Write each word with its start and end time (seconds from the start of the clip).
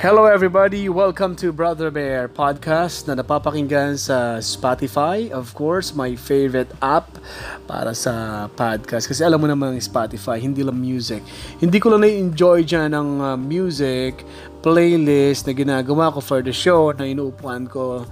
Hello 0.00 0.24
everybody! 0.24 0.88
Welcome 0.88 1.36
to 1.44 1.52
Brother 1.52 1.92
Bear 1.92 2.24
Podcast 2.24 3.04
na 3.04 3.20
napapakinggan 3.20 4.00
sa 4.00 4.40
Spotify. 4.40 5.28
Of 5.28 5.52
course, 5.52 5.92
my 5.92 6.16
favorite 6.16 6.72
app 6.80 7.20
para 7.68 7.92
sa 7.92 8.48
podcast. 8.56 9.04
Kasi 9.04 9.20
alam 9.20 9.44
mo 9.44 9.44
naman 9.44 9.76
Spotify, 9.76 10.40
hindi 10.40 10.64
lang 10.64 10.80
music. 10.80 11.20
Hindi 11.60 11.76
ko 11.76 11.92
lang 11.92 12.08
na-enjoy 12.08 12.64
dyan 12.64 12.96
ng 12.96 13.08
uh, 13.20 13.36
music, 13.36 14.24
playlist 14.60 15.48
na 15.48 15.52
ginagawa 15.56 16.12
ko 16.12 16.20
for 16.20 16.44
the 16.44 16.52
show 16.52 16.92
na 16.92 17.08
inuupuan 17.08 17.64
ko 17.66 18.04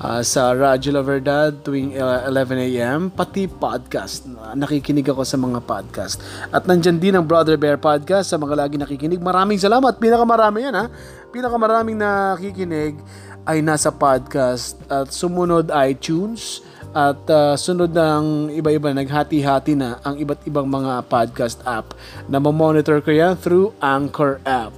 uh, 0.00 0.20
sa 0.24 0.56
Radyo 0.56 0.96
La 0.96 1.52
tuwing 1.52 1.96
11 1.96 2.66
a.m. 2.72 3.12
Pati 3.12 3.46
podcast. 3.46 4.24
Nakikinig 4.56 5.06
ako 5.08 5.22
sa 5.22 5.36
mga 5.36 5.60
podcast. 5.64 6.20
At 6.50 6.64
nandyan 6.64 6.98
din 6.98 7.14
ang 7.16 7.28
Brother 7.28 7.60
Bear 7.60 7.76
Podcast 7.76 8.32
sa 8.32 8.40
mga 8.40 8.56
lagi 8.56 8.80
nakikinig. 8.80 9.20
Maraming 9.20 9.60
salamat. 9.60 10.00
Pinakamarami 10.00 10.66
yan 10.66 10.76
ha 10.76 10.86
pinakamaraming 11.30 11.98
nakikinig 11.98 12.98
ay 13.46 13.62
nasa 13.64 13.88
podcast 13.94 14.76
at 14.90 15.08
sumunod 15.14 15.70
iTunes 15.72 16.60
at 16.90 17.22
uh, 17.30 17.54
sunod 17.54 17.94
ng 17.94 18.50
iba-iba 18.50 18.90
naghati-hati 18.90 19.78
na 19.78 20.02
ang 20.02 20.18
iba't 20.18 20.42
ibang 20.44 20.66
mga 20.66 21.06
podcast 21.06 21.62
app 21.62 21.94
na 22.26 22.42
monitor 22.42 22.98
ko 22.98 23.14
yan 23.14 23.38
through 23.38 23.70
Anchor 23.78 24.42
app. 24.42 24.74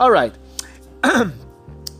Alright. 0.00 0.39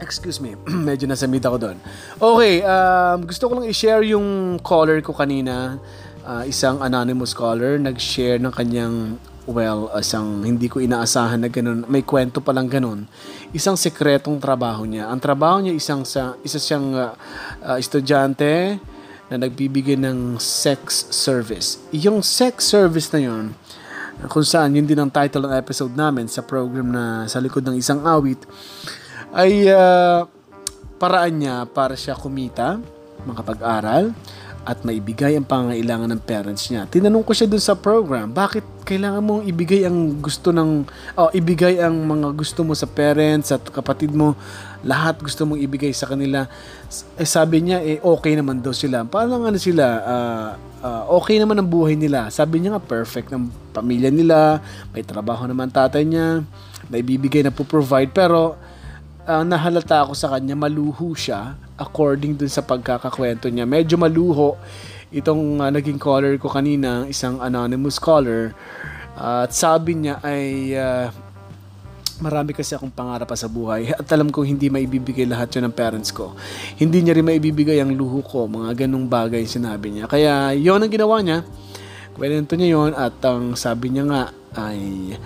Excuse 0.04 0.40
me, 0.40 0.56
medyo 0.88 1.04
nasamid 1.04 1.44
ako 1.44 1.56
doon. 1.60 1.76
Okay, 2.16 2.64
um, 2.64 3.24
gusto 3.28 3.48
ko 3.48 3.52
lang 3.60 3.66
i-share 3.68 4.04
yung 4.04 4.58
caller 4.60 5.04
ko 5.04 5.12
kanina. 5.12 5.76
Uh, 6.20 6.44
isang 6.44 6.78
anonymous 6.84 7.32
caller 7.32 7.80
nag-share 7.80 8.36
ng 8.36 8.52
kanyang 8.52 9.16
well, 9.50 9.90
isang 9.98 10.44
hindi 10.46 10.70
ko 10.70 10.78
inaasahan 10.78 11.42
na 11.42 11.50
ganun, 11.50 11.82
may 11.90 12.06
kwento 12.06 12.38
pa 12.38 12.54
lang 12.54 12.70
ganun, 12.70 13.08
isang 13.50 13.74
sekretong 13.74 14.38
trabaho 14.38 14.86
niya. 14.86 15.10
Ang 15.10 15.20
trabaho 15.20 15.58
niya 15.58 15.74
isang 15.74 16.06
sa 16.06 16.38
isa 16.46 16.60
siyang 16.60 16.94
uh, 16.94 17.12
uh, 17.64 17.76
estudyante 17.76 18.78
na 19.30 19.36
nagbibigay 19.38 19.98
ng 19.98 20.38
sex 20.38 21.10
service. 21.14 21.78
Yung 21.94 22.22
sex 22.22 22.66
service 22.66 23.10
na 23.14 23.20
yon 23.22 23.44
kung 24.28 24.44
saan 24.44 24.76
yun 24.76 24.84
din 24.84 25.00
ang 25.00 25.08
title 25.08 25.48
ng 25.48 25.56
episode 25.56 25.94
namin 25.96 26.28
sa 26.28 26.44
program 26.44 26.92
na 26.92 27.24
sa 27.24 27.40
likod 27.40 27.64
ng 27.64 27.78
isang 27.78 28.04
awit 28.04 28.44
ay 29.32 29.70
uh, 29.70 30.26
paraan 31.00 31.34
niya 31.40 31.56
para 31.64 31.96
siya 31.96 32.18
kumita, 32.18 32.76
makapag-aral, 33.24 34.12
at 34.68 34.84
maibigay 34.84 35.40
ang 35.40 35.48
pangangailangan 35.48 36.12
ng 36.12 36.22
parents 36.22 36.68
niya. 36.68 36.84
Tinanong 36.84 37.24
ko 37.24 37.32
siya 37.32 37.48
dun 37.48 37.62
sa 37.62 37.72
program, 37.72 38.28
bakit 38.28 38.62
kailangan 38.84 39.24
mong 39.24 39.42
ibigay 39.48 39.88
ang 39.88 40.20
gusto 40.20 40.52
ng 40.52 40.84
oh, 41.16 41.30
ibigay 41.32 41.80
ang 41.80 41.96
mga 42.04 42.28
gusto 42.36 42.60
mo 42.60 42.76
sa 42.76 42.84
parents 42.84 43.48
at 43.56 43.64
kapatid 43.72 44.12
mo, 44.12 44.36
lahat 44.84 45.16
gusto 45.24 45.48
mong 45.48 45.60
ibigay 45.64 45.96
sa 45.96 46.10
kanila. 46.12 46.44
Eh, 47.16 47.24
sabi 47.24 47.64
niya 47.64 47.80
eh 47.80 47.98
okay 48.04 48.36
naman 48.36 48.60
daw 48.60 48.76
sila. 48.76 49.00
Parang 49.08 49.48
ano 49.48 49.56
sila, 49.56 49.84
uh, 50.04 50.50
uh, 50.84 51.02
okay 51.16 51.40
naman 51.40 51.56
ang 51.56 51.68
buhay 51.68 51.96
nila. 51.96 52.28
Sabi 52.28 52.60
niya 52.60 52.76
nga 52.76 52.84
perfect 52.84 53.32
ng 53.32 53.48
pamilya 53.72 54.12
nila, 54.12 54.60
may 54.92 55.00
trabaho 55.00 55.48
naman 55.48 55.72
tatay 55.72 56.04
niya, 56.04 56.44
may 56.92 57.00
bibigay 57.00 57.40
na 57.40 57.54
po 57.54 57.64
provide 57.64 58.12
pero 58.12 58.60
uh, 59.24 59.42
nahalata 59.46 60.04
ako 60.04 60.12
sa 60.12 60.36
kanya, 60.36 60.52
maluho 60.52 61.16
siya 61.16 61.56
according 61.80 62.36
dun 62.36 62.52
sa 62.52 62.60
pagkakakwento 62.60 63.48
niya. 63.48 63.64
Medyo 63.64 63.96
maluho 63.96 64.60
itong 65.10 65.58
uh, 65.58 65.70
naging 65.72 65.98
caller 65.98 66.36
ko 66.36 66.52
kanina, 66.52 67.08
isang 67.08 67.40
anonymous 67.40 67.96
caller. 67.96 68.52
Uh, 69.16 69.48
at 69.48 69.52
sabi 69.56 69.96
niya 69.96 70.20
ay 70.22 70.76
uh, 70.76 71.08
marami 72.20 72.52
kasi 72.52 72.76
akong 72.76 72.92
pangarap 72.92 73.24
pa 73.24 73.34
sa 73.34 73.48
buhay 73.48 73.96
at 73.96 74.04
alam 74.12 74.28
kong 74.28 74.44
hindi 74.44 74.68
maibibigay 74.68 75.24
lahat 75.24 75.56
yun 75.56 75.66
ng 75.66 75.74
parents 75.74 76.12
ko. 76.12 76.36
Hindi 76.76 77.00
niya 77.00 77.16
rin 77.16 77.24
maibibigay 77.24 77.80
ang 77.80 77.96
luho 77.96 78.20
ko, 78.20 78.44
mga 78.44 78.86
ganong 78.86 79.08
bagay 79.08 79.48
sinabi 79.48 79.96
niya. 79.96 80.04
Kaya 80.06 80.52
yon 80.52 80.84
ang 80.84 80.92
ginawa 80.92 81.24
niya. 81.24 81.42
Kwento 82.12 82.54
niya 82.54 82.68
yon 82.76 82.92
at 82.92 83.16
ang 83.24 83.56
sabi 83.56 83.88
niya 83.88 84.04
nga 84.04 84.22
ay 84.60 85.16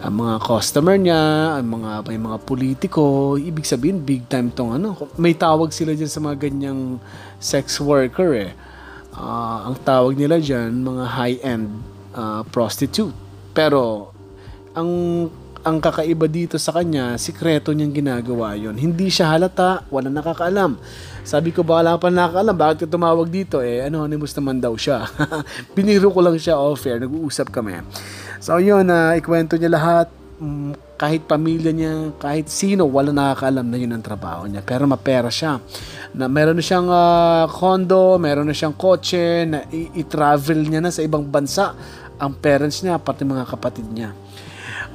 ang 0.00 0.14
mga 0.16 0.40
customer 0.40 0.96
niya, 0.96 1.56
ang 1.60 1.76
mga 1.76 2.08
may 2.08 2.16
mga 2.16 2.38
politiko, 2.48 3.36
ibig 3.36 3.68
sabihin 3.68 4.00
big 4.00 4.24
time 4.32 4.48
tong 4.48 4.80
ano. 4.80 4.96
May 5.20 5.36
tawag 5.36 5.76
sila 5.76 5.92
diyan 5.92 6.08
sa 6.08 6.24
mga 6.24 6.36
ganyang 6.48 6.96
sex 7.36 7.76
worker 7.76 8.32
eh. 8.32 8.52
Uh, 9.12 9.68
ang 9.68 9.76
tawag 9.84 10.16
nila 10.16 10.40
diyan 10.40 10.72
mga 10.80 11.04
high-end 11.04 11.68
uh, 12.16 12.40
prostitute. 12.48 13.12
Pero 13.52 14.08
ang 14.72 14.88
ang 15.60 15.76
kakaiba 15.76 16.24
dito 16.24 16.56
sa 16.56 16.72
kanya, 16.72 17.20
sikreto 17.20 17.72
niyang 17.76 17.92
ginagawa 17.92 18.56
yon. 18.56 18.80
Hindi 18.80 19.12
siya 19.12 19.36
halata, 19.36 19.84
wala 19.92 20.08
nakakaalam. 20.08 20.80
Sabi 21.20 21.52
ko, 21.52 21.60
baka 21.60 22.00
pa 22.00 22.08
nakakaalam, 22.08 22.56
bakit 22.56 22.76
ka 22.84 22.96
tumawag 22.96 23.28
dito? 23.28 23.60
Eh, 23.60 23.84
anonymous 23.84 24.32
naman 24.32 24.56
daw 24.56 24.72
siya. 24.72 25.04
Biniro 25.76 26.08
ko 26.08 26.24
lang 26.24 26.40
siya 26.40 26.56
off-air, 26.56 26.96
nag-uusap 27.04 27.52
kami. 27.52 27.84
So 28.40 28.56
yun, 28.56 28.88
uh, 28.88 29.12
ikwento 29.20 29.60
niya 29.60 29.68
lahat, 29.68 30.08
um, 30.40 30.72
kahit 30.96 31.28
pamilya 31.28 31.76
niya, 31.76 32.16
kahit 32.16 32.48
sino, 32.48 32.88
wala 32.88 33.12
nakakaalam 33.12 33.68
na 33.68 33.76
yun 33.76 33.92
ang 33.92 34.04
trabaho 34.04 34.48
niya. 34.48 34.64
Pero 34.64 34.88
mapera 34.88 35.28
siya. 35.28 35.60
Na 36.16 36.24
meron 36.24 36.56
na 36.56 36.64
siyang 36.64 36.88
uh, 36.88 37.44
condo, 37.52 38.16
meron 38.16 38.48
na 38.48 38.56
siyang 38.56 38.76
kotse, 38.76 39.44
na 39.44 39.68
i-travel 39.72 40.64
niya 40.64 40.80
na 40.80 40.88
sa 40.88 41.04
ibang 41.04 41.28
bansa 41.28 41.76
ang 42.20 42.36
parents 42.36 42.84
niya, 42.84 42.96
pati 43.00 43.24
mga 43.24 43.44
kapatid 43.48 43.88
niya. 43.92 44.12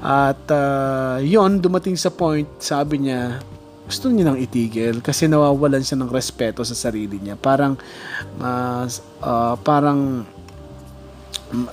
At 0.03 0.43
uh, 0.51 1.17
yun, 1.23 1.63
dumating 1.63 1.95
sa 1.95 2.11
point, 2.11 2.47
sabi 2.59 3.07
niya, 3.07 3.39
gusto 3.85 4.09
niya 4.09 4.33
nang 4.33 4.41
itigil 4.41 4.97
kasi 4.99 5.29
nawawalan 5.29 5.85
siya 5.85 6.01
ng 6.01 6.09
respeto 6.09 6.65
sa 6.65 6.73
sarili 6.73 7.21
niya. 7.21 7.37
Parang, 7.37 7.77
uh, 8.41 8.83
uh, 9.21 9.55
parang 9.61 10.25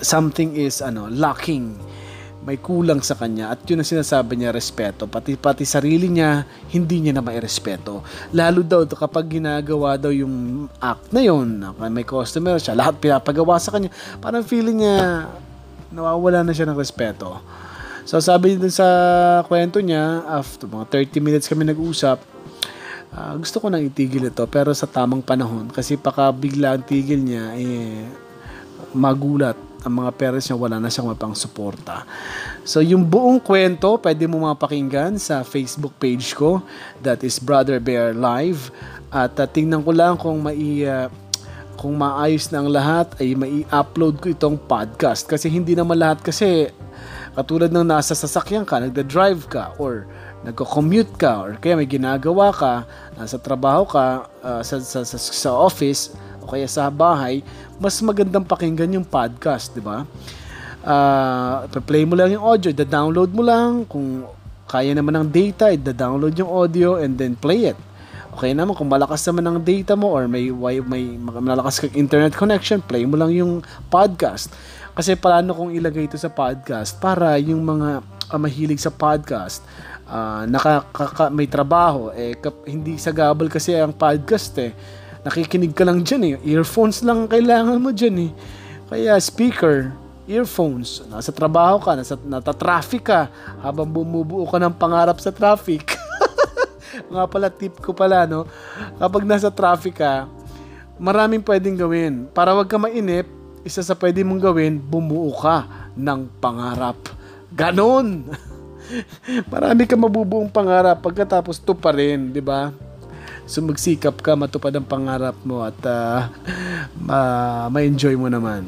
something 0.05 0.55
is 0.55 0.85
ano 0.85 1.09
lacking. 1.09 1.75
May 2.43 2.59
kulang 2.59 2.99
sa 3.07 3.15
kanya 3.15 3.55
at 3.55 3.63
yun 3.71 3.81
ang 3.81 3.87
sinasabi 3.87 4.35
niya 4.35 4.51
respeto. 4.51 5.07
Pati 5.07 5.39
pati 5.39 5.63
sarili 5.63 6.11
niya 6.11 6.43
hindi 6.75 6.99
niya 6.99 7.15
na 7.15 7.23
mairespeto. 7.23 8.03
Lalo 8.35 8.67
daw 8.67 8.83
kapag 8.83 9.39
ginagawa 9.39 9.95
daw 9.95 10.11
yung 10.11 10.67
act 10.83 11.15
na 11.15 11.23
yun 11.23 11.63
may 11.79 12.03
customer 12.03 12.59
siya 12.59 12.75
lahat 12.75 12.99
pinapagawa 12.99 13.63
sa 13.63 13.71
kanya 13.71 13.95
parang 14.19 14.43
feeling 14.43 14.83
niya 14.83 15.31
nawawala 15.95 16.43
na 16.43 16.51
siya 16.51 16.67
ng 16.67 16.75
respeto 16.75 17.39
so 18.03 18.19
sabi 18.19 18.59
dun 18.59 18.73
sa 18.73 18.87
kwento 19.47 19.79
niya 19.79 20.27
after 20.27 20.67
mga 20.67 21.07
30 21.11 21.21
minutes 21.23 21.47
kami 21.47 21.67
nag-usap 21.67 22.33
uh, 23.13 23.35
gusto 23.39 23.61
ko 23.61 23.67
nang 23.69 23.85
itigil 23.85 24.27
ito 24.27 24.45
pero 24.49 24.73
sa 24.73 24.89
tamang 24.89 25.21
panahon. 25.21 25.69
Kasi 25.69 26.01
paka 26.01 26.33
bigla 26.33 26.77
ang 26.77 26.85
tigil 26.85 27.21
niya 27.21 27.55
eh 27.57 28.09
magulat 28.93 29.57
ang 29.83 29.99
mga 29.99 30.11
parents 30.15 30.47
niya 30.47 30.59
wala 30.59 30.79
na 30.79 30.89
siyang 30.93 31.11
mapang 31.11 31.35
suporta. 31.35 32.07
So 32.63 32.79
yung 32.79 33.03
buong 33.03 33.43
kwento 33.43 33.99
pwede 33.99 34.31
mo 34.31 34.47
mapakinggan 34.47 35.19
sa 35.19 35.43
Facebook 35.43 35.95
page 35.99 36.39
ko. 36.39 36.63
That 37.03 37.27
is 37.27 37.43
Brother 37.43 37.83
Bear 37.83 38.15
Live. 38.15 38.71
At 39.13 39.37
uh, 39.37 39.45
tingnan 39.45 39.85
ko 39.85 39.93
lang 39.93 40.17
kung 40.17 40.41
mai 40.41 40.87
uh, 40.87 41.11
kung 41.77 41.99
maayos 41.99 42.47
na 42.55 42.63
ang 42.63 42.71
lahat 42.71 43.11
ay 43.19 43.35
mai-upload 43.35 44.23
ko 44.23 44.31
itong 44.31 44.55
podcast. 44.55 45.27
Kasi 45.27 45.51
hindi 45.51 45.75
naman 45.75 45.99
lahat 45.99 46.23
kasi 46.23 46.71
katulad 47.33 47.73
ng 47.73 47.85
nasa 47.85 48.13
sasakyan 48.13 48.65
ka, 48.65 48.81
nagda-drive 48.81 49.49
ka 49.49 49.73
or 49.81 50.05
nagko-commute 50.43 51.15
ka 51.17 51.43
or 51.43 51.51
kaya 51.57 51.79
may 51.79 51.89
ginagawa 51.89 52.51
ka, 52.51 52.85
nasa 53.15 53.39
trabaho 53.39 53.87
ka 53.87 54.27
uh, 54.43 54.61
sa, 54.61 54.83
sa, 54.83 55.01
sa, 55.07 55.17
sa 55.17 55.51
office 55.55 56.13
o 56.43 56.51
kaya 56.51 56.67
sa 56.67 56.91
bahay, 56.91 57.41
mas 57.79 57.97
magandang 58.03 58.43
pakinggan 58.43 58.99
yung 58.99 59.07
podcast, 59.07 59.71
di 59.73 59.81
ba? 59.81 60.03
Uh, 60.83 61.71
play 61.87 62.03
mo 62.03 62.19
lang 62.19 62.35
yung 62.35 62.43
audio, 62.43 62.75
da-download 62.75 63.31
mo 63.31 63.43
lang. 63.47 63.87
Kung 63.87 64.27
kaya 64.67 64.91
naman 64.91 65.15
ng 65.15 65.29
data, 65.31 65.71
da-download 65.71 66.35
yung 66.35 66.51
audio 66.51 66.99
and 66.99 67.15
then 67.15 67.39
play 67.39 67.71
it. 67.71 67.79
Okay 68.33 68.51
naman, 68.57 68.75
kung 68.75 68.89
malakas 68.91 69.23
naman 69.29 69.45
ng 69.47 69.59
data 69.63 69.95
mo 69.95 70.11
or 70.11 70.27
may, 70.27 70.51
may 70.83 71.05
malakas 71.21 71.85
kang 71.85 71.95
internet 71.95 72.35
connection, 72.35 72.83
play 72.83 73.07
mo 73.07 73.15
lang 73.15 73.31
yung 73.31 73.63
podcast. 73.93 74.51
Kasi 74.93 75.17
paano 75.17 75.57
kung 75.57 75.73
ilagay 75.73 76.05
ito 76.09 76.21
sa 76.21 76.29
podcast 76.29 77.01
para 77.01 77.37
yung 77.41 77.65
mga 77.65 78.05
uh, 78.29 78.39
mahilig 78.41 78.81
sa 78.81 78.93
podcast, 78.93 79.65
uh, 80.05 80.45
nakaka, 80.45 81.33
may 81.33 81.49
trabaho, 81.49 82.13
eh, 82.13 82.37
kap, 82.37 82.67
hindi 82.69 83.01
sa 83.01 83.13
gabal 83.13 83.49
kasi 83.49 83.73
ang 83.73 83.97
podcast 83.97 84.53
eh 84.61 84.73
nakikinig 85.23 85.73
ka 85.75 85.87
lang 85.87 86.03
dyan 86.03 86.23
eh. 86.27 86.35
Earphones 86.55 87.03
lang 87.07 87.31
kailangan 87.31 87.79
mo 87.79 87.95
dyan 87.95 88.31
eh. 88.31 88.31
Kaya 88.91 89.17
speaker, 89.23 89.95
earphones, 90.29 91.03
nasa 91.09 91.33
trabaho 91.33 91.81
ka, 91.81 91.97
nasa, 91.97 92.15
nata-traffic 92.19 93.03
ka, 93.07 93.31
habang 93.63 93.89
bumubuo 93.89 94.45
ka 94.45 94.59
ng 94.61 94.75
pangarap 94.77 95.19
sa 95.23 95.33
traffic. 95.33 95.97
Nga 97.13 97.25
pala, 97.31 97.49
tip 97.49 97.81
ko 97.81 97.97
pala, 97.97 98.29
no? 98.29 98.45
Kapag 99.01 99.25
nasa 99.25 99.49
traffic 99.49 99.97
ka, 99.97 100.29
maraming 101.01 101.41
pwedeng 101.41 101.79
gawin. 101.79 102.29
Para 102.37 102.53
wag 102.53 102.69
ka 102.69 102.77
mainip, 102.77 103.25
isa 103.63 103.83
sa 103.83 103.95
pwede 103.99 104.27
mong 104.27 104.43
gawin, 104.43 104.79
bumuo 104.79 105.31
ka 105.35 105.91
ng 105.95 106.27
pangarap. 106.43 106.99
Ganon! 107.55 108.27
Marami 109.53 109.87
ka 109.87 109.95
mabubuong 109.95 110.51
pangarap 110.51 111.01
pagkatapos 111.01 111.63
to 111.63 111.73
pa 111.73 111.95
rin, 111.95 112.35
di 112.35 112.43
ba? 112.43 112.75
So 113.47 113.63
magsikap 113.63 114.23
ka, 114.23 114.39
matupad 114.39 114.75
ang 114.75 114.87
pangarap 114.87 115.35
mo 115.47 115.63
at 115.63 115.79
uh, 115.87 116.31
ma- 117.09 117.71
ma-enjoy 117.71 118.19
mo 118.19 118.31
naman. 118.31 118.67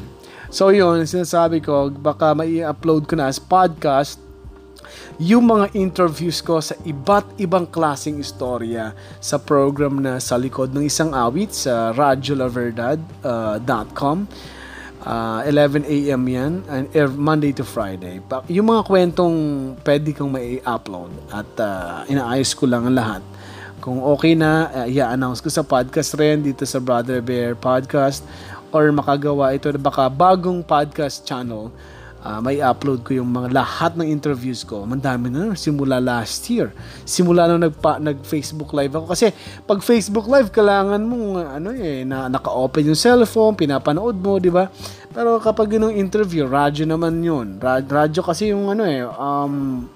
So 0.54 0.70
yun, 0.70 1.02
sinasabi 1.02 1.58
ko, 1.58 1.90
baka 1.90 2.30
mai-upload 2.34 3.10
ko 3.10 3.18
na 3.18 3.26
as 3.26 3.42
podcast 3.42 4.22
yung 5.18 5.42
mga 5.46 5.70
interviews 5.78 6.42
ko 6.42 6.58
sa 6.58 6.74
iba't 6.82 7.38
ibang 7.38 7.70
klaseng 7.70 8.18
istorya 8.18 8.90
sa 9.22 9.38
program 9.38 10.02
na 10.02 10.18
sa 10.18 10.34
likod 10.34 10.74
ng 10.74 10.82
isang 10.86 11.14
awit 11.14 11.54
sa 11.54 11.94
radiolaverdad.com. 11.94 14.16
Uh, 14.26 14.28
11 15.04 15.84
a.m. 15.84 16.22
yan, 16.24 16.52
and 16.68 16.88
Monday 17.12 17.52
to 17.52 17.64
Friday. 17.64 18.24
Yung 18.48 18.72
mga 18.72 18.88
kwentong 18.88 19.36
pwede 19.84 20.16
kong 20.16 20.32
may 20.32 20.64
upload 20.64 21.12
at 21.28 21.48
uh, 21.60 22.08
inaayos 22.08 22.56
ko 22.56 22.64
lang 22.64 22.88
ang 22.88 22.96
lahat. 22.96 23.22
Kung 23.84 24.00
okay 24.00 24.32
na, 24.32 24.72
uh, 24.72 24.86
i-announce 24.88 25.44
ko 25.44 25.52
sa 25.52 25.60
podcast 25.60 26.16
rin 26.16 26.40
dito 26.40 26.64
sa 26.64 26.80
Brother 26.80 27.20
Bear 27.20 27.52
Podcast 27.52 28.24
or 28.72 28.88
makagawa 28.90 29.52
ito 29.52 29.68
na 29.68 29.76
baka 29.76 30.08
bagong 30.08 30.64
podcast 30.64 31.22
channel 31.28 31.68
uh, 32.24 32.40
may 32.40 32.58
upload 32.64 33.04
ko 33.04 33.20
yung 33.20 33.28
mga 33.30 33.52
lahat 33.52 33.94
ng 34.00 34.08
interviews 34.08 34.64
ko. 34.64 34.88
Mandami 34.88 35.28
na 35.28 35.52
simula 35.52 36.00
last 36.00 36.48
year. 36.48 36.72
Simula 37.04 37.44
nung 37.46 37.62
nagpa, 37.62 38.00
nag-Facebook 38.00 38.72
live 38.72 38.96
ako 38.96 39.06
kasi 39.12 39.30
pag 39.68 39.84
Facebook 39.84 40.26
live 40.26 40.48
kailangan 40.48 41.04
mo 41.04 41.38
ano 41.38 41.70
eh 41.76 42.02
na 42.02 42.32
naka-open 42.32 42.90
yung 42.90 42.98
cellphone, 42.98 43.54
pinapanood 43.54 44.16
mo, 44.16 44.40
di 44.40 44.48
ba? 44.48 44.72
Pero 45.14 45.38
kapag 45.38 45.76
yung 45.76 45.94
interview, 45.94 46.48
radyo 46.48 46.88
naman 46.88 47.20
yun. 47.22 47.60
Radyo 47.62 48.24
kasi 48.24 48.50
yung 48.50 48.72
ano 48.72 48.82
eh 48.88 49.04
um, 49.04 49.86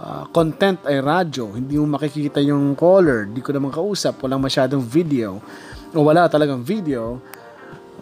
uh, 0.00 0.24
content 0.32 0.82
ay 0.88 0.98
radyo. 0.98 1.54
Hindi 1.54 1.78
mo 1.78 1.94
makikita 1.94 2.42
yung 2.42 2.74
caller, 2.74 3.28
hindi 3.28 3.44
ko 3.44 3.54
naman 3.54 3.70
kausap, 3.70 4.18
walang 4.24 4.42
masyadong 4.42 4.82
video 4.82 5.38
o 5.92 6.02
wala 6.02 6.26
talagang 6.26 6.64
video. 6.64 7.20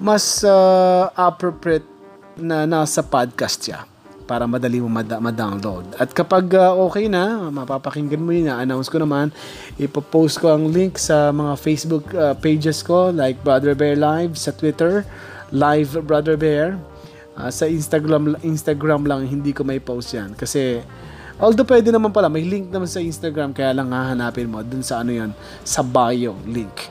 Mas 0.01 0.41
uh, 0.41 1.13
appropriate 1.13 2.00
na 2.41 2.65
nasa 2.65 3.05
podcast 3.05 3.61
siya 3.63 3.85
para 4.31 4.47
madali 4.47 4.79
mo 4.79 4.87
mad- 4.87 5.19
ma-download. 5.19 5.99
At 5.99 6.15
kapag 6.15 6.55
uh, 6.55 6.79
okay 6.87 7.11
na, 7.11 7.51
mapapakinggan 7.51 8.23
mo 8.23 8.31
yun 8.31 8.47
na, 8.47 8.63
announce 8.63 8.87
ko 8.87 9.03
naman, 9.03 9.35
ipopost 9.75 10.39
ko 10.39 10.55
ang 10.55 10.71
link 10.71 11.03
sa 11.03 11.35
mga 11.35 11.59
Facebook 11.59 12.07
uh, 12.15 12.39
pages 12.39 12.87
ko 12.87 13.11
like 13.11 13.43
Brother 13.43 13.75
Bear 13.75 13.99
Live 13.99 14.39
sa 14.39 14.55
Twitter, 14.55 15.03
Live 15.51 15.99
Brother 16.07 16.39
Bear. 16.39 16.79
Uh, 17.35 17.51
sa 17.51 17.67
Instagram 17.67 18.39
Instagram 18.43 19.07
lang 19.07 19.27
hindi 19.27 19.55
ko 19.55 19.63
may 19.65 19.79
post 19.79 20.13
yan 20.13 20.35
kasi 20.35 20.83
although 21.39 21.65
pwede 21.65 21.89
naman 21.89 22.13
pala 22.13 22.29
may 22.29 22.43
link 22.43 22.69
naman 22.69 22.91
sa 22.91 22.99
Instagram 23.01 23.55
kaya 23.55 23.71
lang 23.71 23.95
hahanapin 23.95 24.51
mo 24.51 24.61
dun 24.61 24.83
sa 24.83 25.01
ano 25.01 25.15
yan 25.15 25.31
sa 25.63 25.81
bio 25.81 26.37
link 26.45 26.91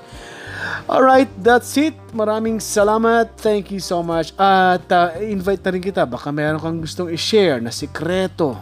Alright, 0.89 1.29
that's 1.37 1.77
it. 1.77 1.93
Maraming 2.11 2.57
salamat. 2.57 3.37
Thank 3.37 3.69
you 3.69 3.77
so 3.77 4.01
much. 4.01 4.33
At 4.35 4.89
uh, 4.89 5.13
invite 5.21 5.61
na 5.61 5.69
rin 5.69 5.83
kita. 5.85 6.01
Baka 6.09 6.33
meron 6.33 6.57
kang 6.57 6.81
gustong 6.81 7.13
i-share 7.13 7.61
na 7.61 7.69
sikreto. 7.69 8.57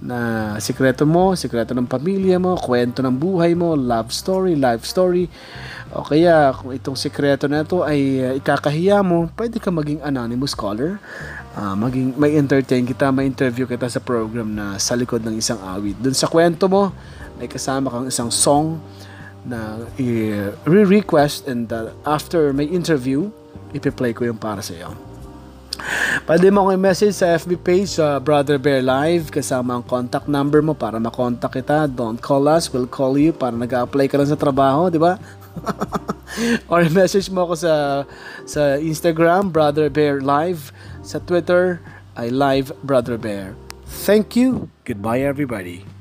Na 0.00 0.56
sikreto 0.58 1.04
mo, 1.04 1.36
sikreto 1.36 1.76
ng 1.76 1.86
pamilya 1.86 2.40
mo, 2.40 2.56
kwento 2.56 3.04
ng 3.04 3.12
buhay 3.12 3.52
mo, 3.52 3.76
love 3.76 4.10
story, 4.10 4.56
life 4.56 4.82
story. 4.88 5.28
O 5.92 6.02
kaya 6.02 6.56
kung 6.56 6.72
itong 6.72 6.96
sikreto 6.96 7.46
na 7.46 7.62
ito 7.62 7.84
ay 7.84 8.00
uh, 8.24 8.32
ikakahiya 8.40 9.04
mo, 9.04 9.30
pwede 9.36 9.60
ka 9.60 9.68
maging 9.68 10.00
anonymous 10.02 10.56
caller. 10.56 10.98
Uh, 11.54 11.76
maging, 11.76 12.16
may 12.16 12.34
entertain 12.34 12.86
kita, 12.86 13.12
may 13.12 13.28
interview 13.28 13.68
kita 13.68 13.86
sa 13.86 14.00
program 14.00 14.56
na 14.56 14.80
sa 14.80 14.96
likod 14.96 15.20
ng 15.22 15.36
isang 15.36 15.60
awit. 15.62 15.94
Doon 16.00 16.16
sa 16.16 16.26
kwento 16.26 16.66
mo, 16.66 16.90
may 17.36 17.46
kasama 17.46 17.92
kang 17.92 18.06
isang 18.08 18.32
song 18.32 18.82
na 19.44 19.84
i-request 19.96 21.48
and 21.48 21.72
uh, 21.72 21.92
after 22.04 22.52
may 22.52 22.68
interview, 22.68 23.32
ipi-play 23.72 24.12
ko 24.12 24.28
yung 24.28 24.40
para 24.40 24.60
sa 24.60 24.76
iyo. 24.76 24.90
Pwede 26.28 26.52
mo 26.52 26.68
akong 26.68 26.76
message 26.76 27.16
sa 27.16 27.40
FB 27.40 27.50
page 27.64 27.96
sa 27.96 28.16
uh, 28.16 28.22
Brother 28.22 28.60
Bear 28.60 28.84
Live 28.84 29.32
kasama 29.32 29.80
ang 29.80 29.84
contact 29.84 30.28
number 30.28 30.60
mo 30.60 30.76
para 30.76 31.00
makontak 31.00 31.56
kita. 31.56 31.88
Don't 31.88 32.20
call 32.20 32.44
us, 32.52 32.68
we'll 32.68 32.90
call 32.90 33.16
you 33.16 33.32
para 33.32 33.56
nag-apply 33.56 34.06
ka 34.12 34.20
lang 34.20 34.28
sa 34.28 34.36
trabaho, 34.36 34.92
di 34.92 35.00
ba? 35.00 35.16
Or 36.72 36.84
message 36.92 37.32
mo 37.32 37.48
ako 37.48 37.54
sa 37.58 37.74
sa 38.46 38.76
Instagram, 38.78 39.50
Brother 39.50 39.88
Bear 39.90 40.20
Live. 40.20 40.70
Sa 41.00 41.18
Twitter, 41.18 41.80
I 42.14 42.28
Live 42.28 42.76
Brother 42.84 43.16
Bear. 43.16 43.56
Thank 43.88 44.36
you. 44.36 44.68
Goodbye 44.84 45.24
everybody. 45.24 45.99